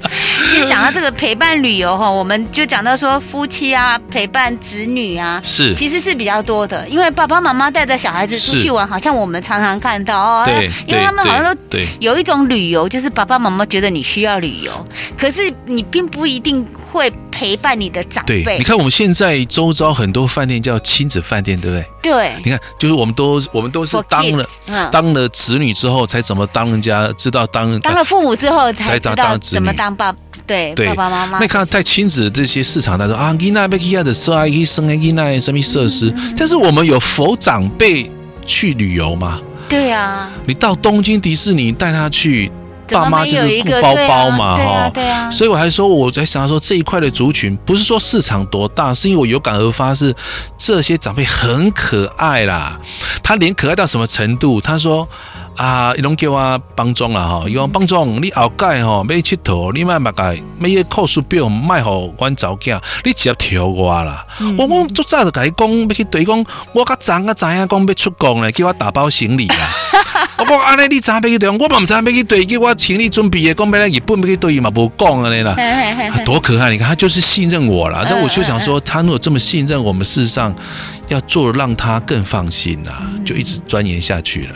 [0.50, 5.74] 其实讲到这个陪伴旅游哈，我们就讲到说夫妻啊陪伴子女啊，是。
[5.74, 14.86] 其实是比较多的，因为爸爸妈妈带着小孩子出去玩，好像我们常常看到哦，对，因为他们好像都有一种旅游，就是爸爸妈妈觉得你需要旅游，
[15.16, 18.58] 可是你并不一定会陪伴你的长对，辈。
[18.58, 22.12] 你看我们现在周遭很多饭店叫亲子饭店，对不对？
[22.12, 24.44] 对，你看，就是我们都我们都是当了
[24.92, 30.14] 当了子女之后，才怎么当人家知道当当了父母之后才才知道怎么当爸，
[30.46, 31.38] 对对爸爸妈妈。
[31.38, 36.14] 那看在亲子这些市场，他说啊，囡仔要去啊的时候，可以生个囡仔什么设施？
[36.36, 38.10] 但是我们有否长辈
[38.44, 39.40] 去旅游吗？
[39.66, 42.52] 对啊，你到东京迪士尼带他去，
[42.90, 50.14] 爸妈就是没有一个顾包包嘛，哈，对啊，所以我还说我在想说这一块的族群，不是说市场多大，是因为我有感而发，是
[50.56, 52.78] 这些长辈很可爱啦。
[53.22, 54.60] 他连可爱到什么程度？
[54.60, 55.08] 他说
[55.60, 64.24] 啊，伊拢叫我帮总啦吼，伊讲帮总，你后盖吼要佚佗，你卖目个每个课数表卖互阮查某囝，你直接挑我啦。
[64.56, 69.56] 我我足早就甲伊讲，要去对讲，我较早啊知影讲要出国咧，叫我打包行李啦。
[70.38, 75.52] 我讲安尼你知影要去对，我嘛毋知影要去对，叫我行李准备的，讲要来日本要去对，伊嘛无讲安尼啦。
[75.52, 76.70] 啊多可爱！
[76.70, 78.06] 你看，他就是信任我啦。
[78.08, 80.54] 但我就想说，他如果这么信任我们，事实上
[81.08, 84.54] 要做让他更放心啦，就一直钻研下去了。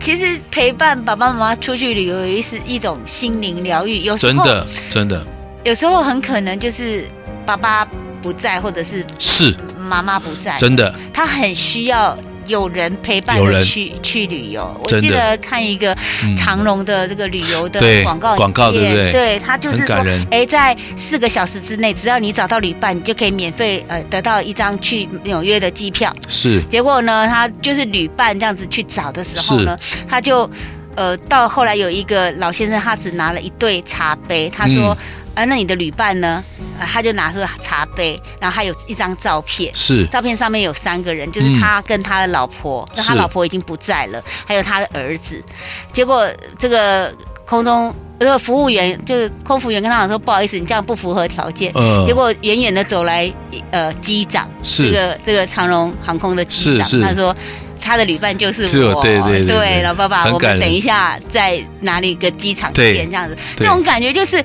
[0.00, 5.26] 其实陪伴爸爸妈妈出去旅游也是一种心灵疗愈，有时候真的，真的。
[5.62, 7.06] 有时候很可能就是
[7.44, 7.86] 爸爸
[8.22, 9.54] 不在，或者是是。
[9.78, 14.74] 妈妈不在，真的，他很需要有人陪伴的去去旅游。
[14.82, 16.36] 我记得看一个嗯。
[16.36, 19.12] 长荣的这个旅游的广告广告对不对？
[19.12, 19.96] 对，他就是说
[20.30, 26.12] 哎，在四个小时之内，只要你找到旅伴，你就可以免费呃得到一张去纽约的机票。
[26.28, 26.62] 是。
[26.62, 30.48] 结果呢，他就是旅伴这样子去找的时候呢，他就
[30.94, 36.42] 呃到后来有一个老先生，他只拿了一对茶杯，他说，嗯啊，那你的旅伴呢？
[36.78, 39.70] 呃，他就拿出茶杯，然后还有一张照片。
[39.74, 45.42] 是照片上面有三个人，就是他跟他的老婆，那、他老婆已经不在了，还有他的儿子。
[45.92, 46.26] 结果
[46.58, 47.14] 这个
[47.44, 51.70] 空中这个服务员就是空服员跟他讲说，不好意思，你这样不符合条件。
[51.74, 53.30] 呃结果远远的走来，
[53.70, 57.36] 呃，机长是这个这个长荣航空的机长，他说
[57.78, 64.42] 他的旅伴就是是我，对对对对老爸爸，我们等一下在哪里个机场对见，这样子，对那种感觉就是。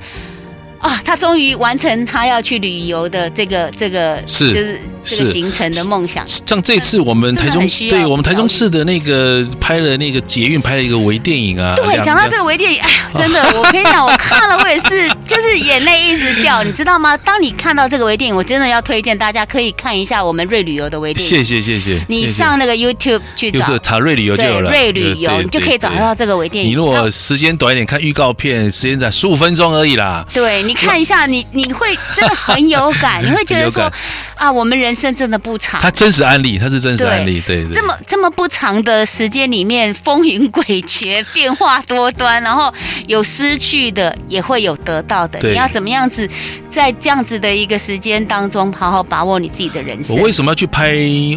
[0.78, 6.24] 啊，他终于完成他要去旅游的这个这个是就是这个行程的梦想。
[6.26, 11.74] 像这次我们台中对我们台中市的那个拍了那个捷运拍了一个微电影啊。
[11.76, 17.16] 对，讲到这个微电影，哎呀， 真的，我跟你讲，我看了，我也是，就是眼泪一直掉，你知道吗？
[17.18, 21.28] 当你看到这个微电影，我真的要推荐大家可以看一下我们瑞旅游的微电影。
[21.28, 22.00] 谢谢谢谢。
[22.08, 24.70] 你上那个 YouTube 去找，有查瑞旅游就有了。
[24.70, 26.06] 瑞旅游，你就可以找得。
[26.06, 26.70] 到这个微电影。
[26.70, 30.24] 你如果时间短一点，看预告片，时间在十五分钟而已啦。
[30.32, 33.90] 对，你看一下，你你会真的很有感， 你会觉得说
[34.34, 35.80] 啊，我们人生真的不长。
[35.80, 37.74] 他真实案例，他是真实案例，对对。
[37.74, 42.72] 这么这么不长的时间里面，风云诡谲，变化多端，然后
[43.06, 45.38] 有失去的，也会有得到的。
[45.48, 46.28] 你要怎么样子，
[46.70, 50.22] 在这样子的一个时间当中，好好把握你自己的人生我。
[50.22, 50.90] 为什么要去拍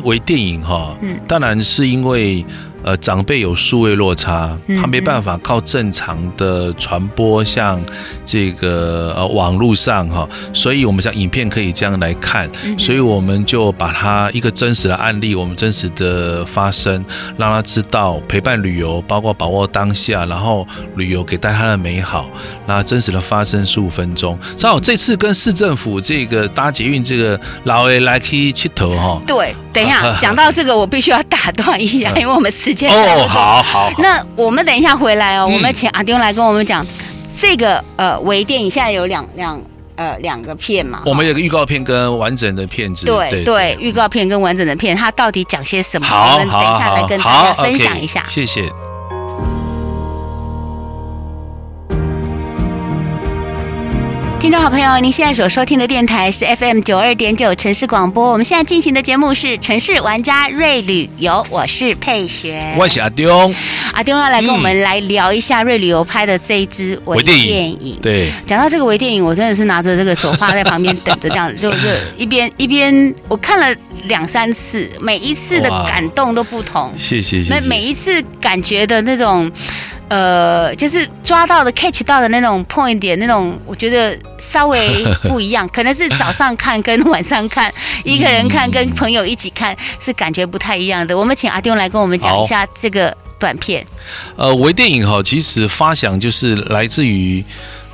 [0.04, 0.62] 为电影？
[0.64, 2.46] 哈，嗯当然是因为。
[2.84, 7.80] 呃，长辈有数位落差，嗯他没办法靠正常的传播，像
[8.24, 17.04] 这个呃网络上哈，所以我们像影片可以这样来看，所以我们就把它一个真实的案例，我们真实的发生，
[17.38, 22.30] 让他知道陪伴旅游，包括把握当下，然后旅游给带他的美好，
[22.66, 24.38] 那真实的发生十五分钟。
[24.56, 29.22] 正好这次跟市政府这个搭捷运这个老的来去佚佗哈。
[29.28, 33.92] 对，等一下 讲到这个，我必须要打断一下，因为我们时间哦，好好。
[33.98, 36.86] 那我们等一下回来哦，嗯我们请阿丁来跟我们讲
[37.36, 39.60] 这个呃微电影，现在有两两
[39.96, 41.02] 呃两个片嘛。
[41.04, 43.08] 我们有个预告片跟完整的片子。
[43.08, 46.06] 对对，预告片跟完整的片，它到底讲些什么？
[46.06, 48.24] 好，我们等一下来跟大家分享一下。
[48.28, 48.72] 谢谢。
[54.40, 58.32] 听众好朋友，您现在所收听的电台是 FM 九二点九城市广播。
[58.32, 63.54] 我们现在进行的节目是城市玩家瑞旅游，我是佩璇，我是阿丢，
[63.92, 67.38] 阿丢要来跟我们来聊一下瑞旅游拍的这一支微电
[67.86, 68.00] 影。
[68.02, 73.76] 对，讲到这个微电影，我真的是拿着这个手画在旁边等着，这样就是一边 一边我看了
[74.06, 76.90] 两三次，每一次的感动都不同。
[76.98, 77.60] 谢谢，谢谢。
[77.60, 79.52] 每每一次感觉的那种。
[80.10, 87.72] 呃，就是抓到的 catch 到的那种 point 点，那种我觉得稍微 不一样，可能是早上看跟晚上看，
[88.04, 91.18] 一个人看跟朋友一起看是感觉不太一样的。
[91.18, 93.86] 我们请阿丁来跟我们讲一下这个短片。
[94.36, 97.44] 呃，微电影哈，其实发想就是来自于。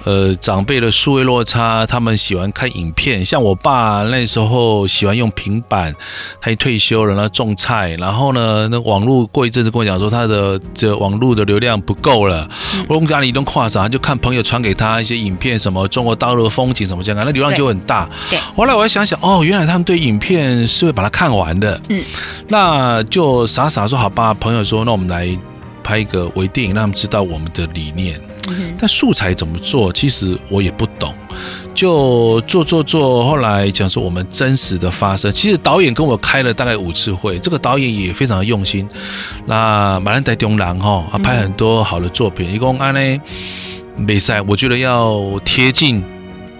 [0.06, 3.26] 呃，长辈的数位落差，他们喜欢看影片。
[3.26, 5.94] 像我爸那时候喜欢用平板，
[6.39, 7.96] 他一退休了，那种菜。
[8.00, 12.48] 然后呢，那网络过一阵子跟我讲说，他的这网络的流量不够了。
[12.88, 18.08] 我们家里移动跨省，就看朋友传给他一些影片，什么中国大陆的风景什么这样，那流量就很大。
[18.30, 18.38] 对。
[18.56, 21.82] 后来我还想想，哦，原来他们对影片是会把它看完的。
[21.89, 22.04] 嗯。
[22.48, 25.28] 那就傻傻说好吧，朋友说，那我们来
[25.84, 28.22] 拍一个微电影，让他们知道我们的理念。
[28.77, 31.13] 但素材怎么做，其实我也不懂，
[31.73, 33.23] 就做做做。
[33.25, 38.88] 后来讲说我们真实的发生，其实导演跟我开了大概五次会，这个导演也非常的用心。
[39.45, 43.21] 那马兰代中郎哈，啊拍很多好的作品，一共安呢
[44.08, 46.03] 比赛，我觉得要贴近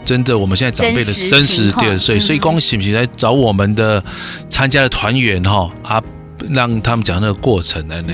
[0.04, 4.04] 真的我们现在长辈的真实点，所以所以恭喜喜来找我们的
[4.50, 6.04] 参加的团员哈啊。
[6.50, 8.14] 让他们讲那个过程的呢，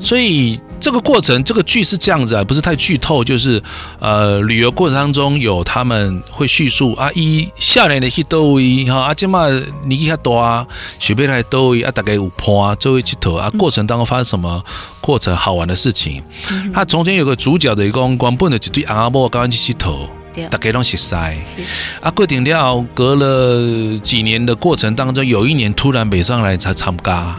[0.00, 3.62] 所以这个过程这个剧是这样子啊，不是太剧透，就是
[3.98, 9.48] 呃旅游过程当中有他们会叙述啊，一下年的去倒位哈，啊，今嘛
[9.84, 10.66] 年纪较大啊，
[10.98, 14.62] 学辈来倒位啊，大概有伴啊，周围佚佗啊，过程当中发生什么？
[15.00, 16.22] 过程好玩的事情，
[16.74, 20.17] 他中间有个主角的一个光本的一对阿伯刚刚去佚佗。
[20.50, 21.14] 大家都熟悉。
[22.00, 27.34] 啊，过顶了，隔了几年的过程当中，有一年突然北上来才参加，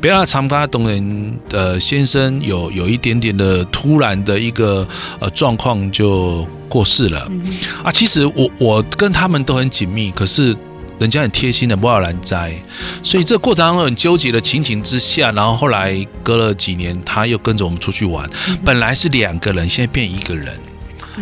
[0.00, 4.86] 别让他参加，当然呃先生有有一点点的突然的一个
[5.18, 7.30] 呃状况就过世了。
[7.82, 10.54] 啊，其实我我跟他们都很紧密，可是
[10.98, 12.52] 人家很贴心的不要拦灾，
[13.02, 18.28] 所以这过程当中很纠结的情景之下，然后后来隔了几年，他又跟着我们出去玩，
[18.64, 20.58] 本来是两个人，现在变一个人。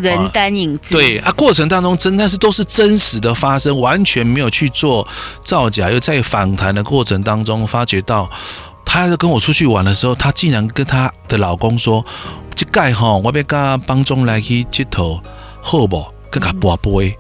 [0.00, 5.06] 人单影子，对啊，过程当中真但是都是真实的发生，完全没有去做
[5.42, 5.90] 造假。
[5.90, 8.30] 又在访谈的过程当中，发觉到
[8.85, 12.04] 她在跟我出去玩的时候，她竟然跟她的老公说
[12.54, 15.20] ：“这盖哈，我要跟帮中来去接头，
[15.61, 16.04] 好不？
[16.30, 17.16] 跟他拔杯。”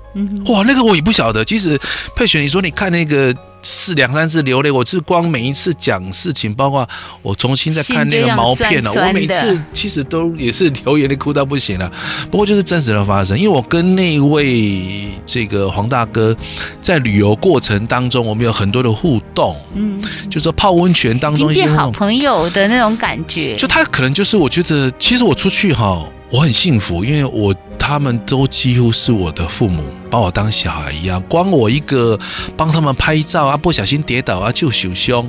[0.48, 1.44] 哇，那个我也不晓得。
[1.44, 1.78] 其实
[2.14, 3.34] 佩璇，你说你看那个。
[3.68, 6.88] 是两三次流泪，我是光每一次讲事情，包括
[7.20, 11.90] 我重新再看那个毛片了，我每次其实都也是流眼泪哭到不行了。
[12.30, 16.36] 不过就是真实的发生，因为我跟那位这个黄大哥
[16.80, 20.00] 在旅游过程当中，我们有很多的互动，嗯，
[20.30, 23.56] 就说泡温泉当中一些好朋友的那种感觉。
[23.56, 26.00] 就他可能就是我觉得，其实我出去哈，
[26.30, 27.52] 我很幸福，因为我。
[27.86, 31.22] 他们都几乎是我的父母，把我当小孩一样。
[31.28, 32.18] 光我一个
[32.56, 35.24] 帮他们拍照啊，不小心跌倒啊就受伤，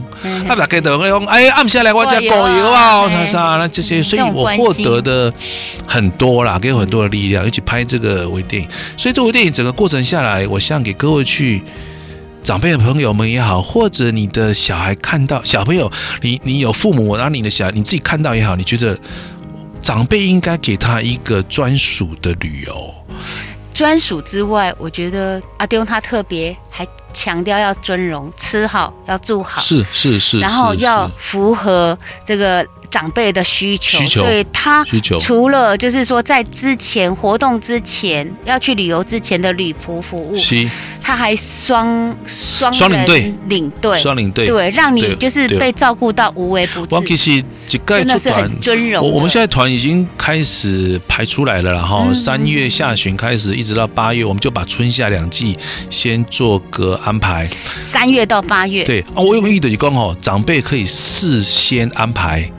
[0.48, 5.32] 他大概都会用哎按下来我叫狗油啊啥啥那这些，所以我获得的
[5.86, 8.68] 很多啦，给我很多的力量，一起拍这个微电影。
[8.98, 11.62] 所以这微电影整个过程下来，我想给各位去
[12.42, 15.92] 长辈的朋友们也好，或者你的小孩看到小朋友，
[16.24, 18.98] 你你有父母，然后你的小孩你自己看到也好，你觉得。
[19.88, 22.94] 长辈应该给他一个专属的旅游。
[23.74, 33.98] 专属之外，我觉得阿丢他特别还强调要尊荣，吃好要住好，是是是，然后要符合这个长辈的需求。
[33.98, 34.86] 需求，所以他
[35.20, 40.38] 除了就是说在之前活动之前要去旅游之前的旅仆服务。
[41.02, 43.34] 他还双双双领队。
[43.48, 43.98] 领队。
[43.98, 44.46] 双领队。
[44.46, 47.42] 对，让你就是被照顾到无微不至，
[47.86, 49.02] 真的是很尊荣。
[49.02, 55.58] 我我们现在团已经开始排出来了，然后三月下旬开始一直到八月，我们就把春夏两季
[55.90, 57.48] 先做个安排。
[57.82, 62.50] 三月到八月，对啊，我有意的你讲哦，长辈可以事先安排。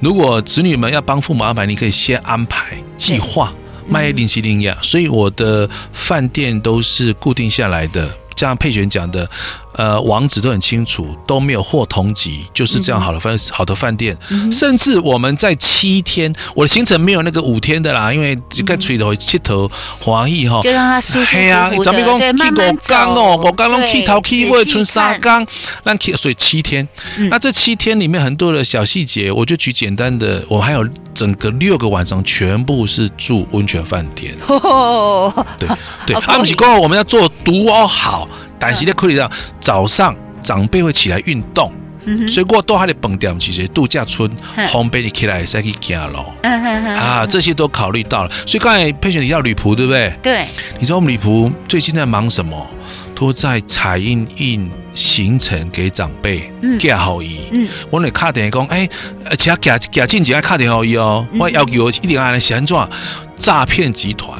[0.00, 3.52] 如果子女们要帮父母安排，你可以先安排计划。
[3.86, 8.08] 卖零七零呀，所以我的饭店都是固定下来的。
[8.34, 9.28] 像佩璇讲的，
[9.74, 25.44] 呃，网址都很清楚，都没有货同级，就是这样好的饭、嗯、好的饭店，嗯、甚至我们在七天，我的行程没有那个五天的啦，因为这个吹头七头华裔哈，就让他舒服服的，啊、咱们讲去五刚哦，五刚拢去头去尾春三刚，
[25.82, 26.86] 那所以七天、
[27.18, 35.68] 嗯，那这七天里面很多的小细节，我就举简单的，我还有整个六个晚上全部是住温泉饭店， 哦、对
[36.06, 38.28] 对，阿姆奇哥，我们要做独哦好。
[38.66, 41.72] 但是在库里上，早上长辈会起来运动，
[42.06, 43.34] 嗯、所以过多还得蹦掉。
[43.38, 44.30] 其实度假村
[44.68, 48.30] 烘焙你起来才可以走路，啊，这些都考虑到了。
[48.46, 50.12] 所以刚才佩璇提到旅仆，对不对？
[50.22, 50.46] 对。
[50.78, 52.66] 你知道我们旅仆最近在忙什么？
[53.14, 57.40] 都在彩印印行程给长辈，寄好伊。
[57.52, 57.68] 嗯。
[57.90, 58.88] 我那卡点讲，哎，
[59.30, 61.26] 而且寄寄进前要卡点好伊哦。
[61.38, 62.90] 我要求一定要按怎样？
[63.36, 64.38] 诈骗集团。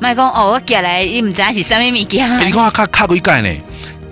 [0.00, 2.26] 卖讲哦，我寄来，伊唔知是啥物物件。
[2.46, 3.50] 你看卡卡几届呢？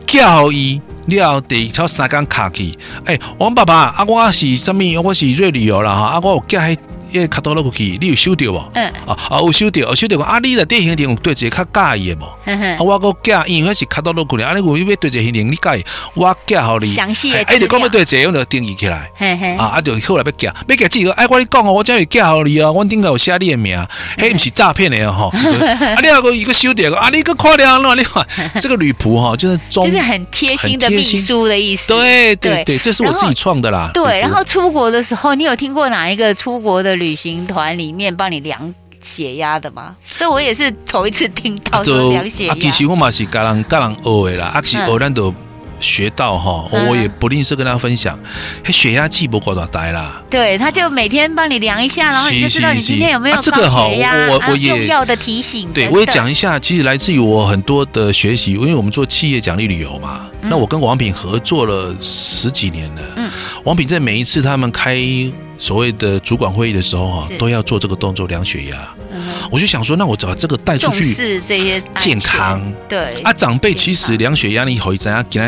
[0.06, 2.70] 寄好伊，你要第超三工卡去。
[3.06, 5.02] 哎，王爸爸，啊，我是啥物？
[5.02, 6.56] 我是瑞旅游啦哈，啊，我有寄。
[6.56, 6.78] 因
[7.14, 8.62] 为卡多落去，你有收到无？
[8.74, 8.86] 嗯。
[9.06, 10.18] 啊啊，有收到，有收到。
[10.20, 12.24] 啊，你的电信点对一个较介意的无？
[12.50, 14.44] 啊，我个寄，因为是卡多落去咧。
[14.44, 15.84] 啊，你有要对一个行程，你介意？
[16.14, 16.86] 我寄好你。
[16.86, 17.42] 详细的。
[17.44, 19.10] 哎，你讲要对这我就定义起来。
[19.14, 19.54] 嘿嘿。
[19.56, 21.12] 啊，啊，就后来要寄，要寄几个？
[21.12, 23.78] 哎，我你讲哦，我这里寄好你啊，我顶个有写你的名，
[24.18, 25.30] 嘿，不是诈骗的哦。
[25.34, 28.26] 啊，你那个一个收到，啊，你个快点喏，你看
[28.60, 31.88] 这个女仆哈，就是 就是很贴心的秘书的意思。
[31.88, 33.90] 对对对，这是我自己创的啦。
[33.94, 39.96] 对，然后出国的时候，你有听过哪一个出国的旅行团里面帮你量血压的吗？
[40.18, 42.54] 这我也是头一次听到说量血压。
[42.54, 45.32] 其实我嘛是教人教人学的啦，啊，是学咱都
[45.80, 48.18] 学到哈，我也不吝啬跟大家分享。
[48.66, 50.20] 血压计不过多呆啦？
[50.28, 54.28] 对，他就每天帮你量一下，然后你就知道你今天有没有高血压。
[54.28, 55.72] 我我也重要的提醒。
[55.72, 60.26] 对，我也讲一下，其实来自于我很多的学习，因为我们做企业奖励旅游嘛。
[60.42, 63.02] 那我跟王品合作了十几年了。
[63.14, 63.30] 嗯，
[63.62, 65.00] 王品在每一次他们开。
[65.58, 68.94] 所谓的主管会议的时候哈，都要做这个动作量血压。
[69.12, 69.20] 嗯。
[69.50, 72.62] 我就想说，那我把这个带出去，是这些健康。
[72.88, 75.46] 对啊，长辈其实量血压你以后一怎样给他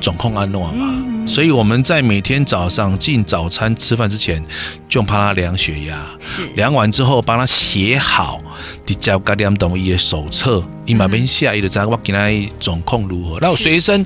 [0.00, 1.26] 掌控安弄嘛。
[1.26, 4.44] 所以我们在每天早上进早餐吃饭之前，
[4.88, 6.04] 就帮他量血压。
[6.20, 8.38] 是量完之后，帮他写好，
[8.86, 12.28] 你交个两等一的手册，你买边下一的在我给他
[12.58, 13.38] 掌控如何？
[13.40, 14.04] 那我随身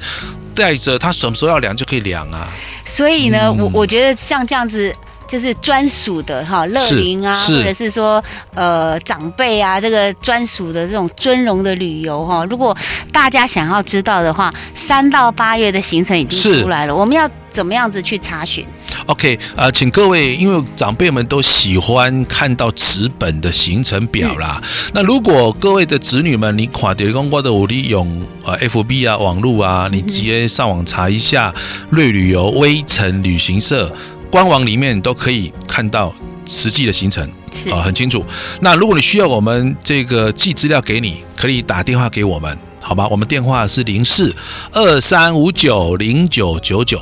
[0.54, 2.48] 带着，他什么时候要量就可以量啊。
[2.84, 4.94] 所以呢，嗯、我我觉得像这样子。
[5.26, 8.22] 就是专属的哈，乐龄啊，或者是说
[8.54, 12.44] 呃长辈啊，这个专属的这种尊荣的旅游哈。
[12.44, 12.76] 如果
[13.12, 18.64] 大家想要知道的话，三到八月的行程已经出来了，我们要怎么样子去查询
[19.06, 24.60] ？OK，呃，请各位，因为长辈们都喜欢看到纸本的行程表啦。
[24.62, 31.54] 嗯、那如果各位的子女们，你跨点公过的武力用呃 FB 啊网络啊，你直接上网查一下
[31.90, 33.94] 瑞旅游微城旅行社。
[34.30, 36.12] 官网里面都可以看到
[36.46, 37.28] 实际的行程
[37.70, 38.24] 啊，很清楚。
[38.60, 43.06] 那如果你需要我们这个寄资料给你，可以打电话给我们，好吧？
[43.08, 44.34] 我们电话是零四
[44.72, 47.00] 二三五九零九九九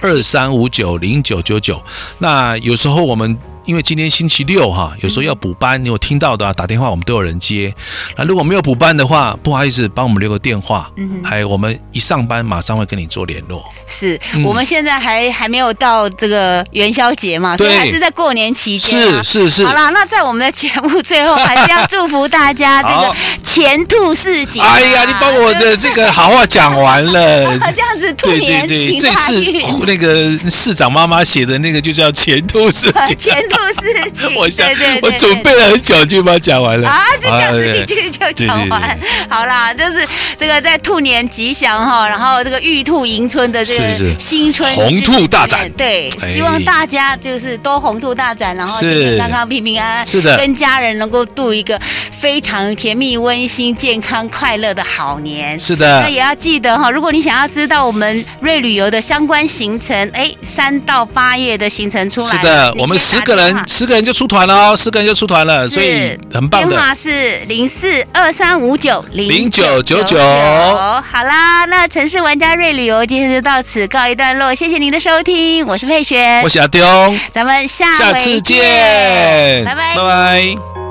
[0.00, 1.82] 二三五九零九九九。
[2.18, 3.38] 那有时候我们。
[3.68, 7.74] 因为今天星期六哈，有时候要补班，你有听到的啊，打电话我们都有人接。
[8.16, 10.90] 那如果没有补班的话，不好意思，帮我们留个电话。
[10.96, 13.62] 嗯，还有我们一上班马上会跟你做联络。
[13.86, 18.98] 是，嗯、我们现在还还没有到这个元宵节嘛，所以还是在过年期间。
[19.02, 19.66] 是是是。
[19.66, 23.14] 好啦，那在我们的节目最后，还是要祝福大家这个
[23.44, 24.62] 前兔似锦。
[24.62, 27.58] 哎呀，你把我的这个好话讲完了。
[27.76, 29.44] 这样子，兔年行大运。
[29.44, 33.14] 对对对，这次那个市长妈妈写的那个就叫前兔似锦。
[33.20, 33.57] 前兔。
[33.68, 34.68] 事情， 我想，
[35.02, 36.88] 我准备了很久就把它讲完了。
[36.88, 37.04] 啊！
[37.20, 38.98] 就这样子一句就讲完，
[39.28, 40.06] 好啦，就是
[40.36, 50.22] 这个在兔年吉祥哈，然后这个玉兔迎春的这个新春红兔大展，对，希望大家就是都红兔大展，然后健健康康、平平安安，是。
[50.22, 51.80] 的，跟家人能够度一个
[52.12, 55.58] 非常甜蜜、温馨、健康、快乐的好年。
[55.58, 63.47] 是的，那也要记得哈，如果你想要知道我们瑞旅游的相关行程，哎，三到八月的行程出来，是的，我们十个人。
[63.66, 66.68] 十个人就出团了哦，十个人就出团了，所以很棒的。
[66.68, 70.18] 电话是零四二三五九零九九九。
[70.18, 76.84] 好啦，那城市玩家瑞旅游今天就到此告一段落，谢谢您的收听，我是佩璇，我是阿丢，
[77.32, 80.87] 咱们下下次见，拜拜，拜拜。